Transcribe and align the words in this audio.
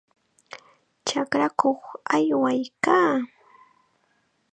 Chakrakuq 1.07 1.81
aywaykaa. 2.15 3.11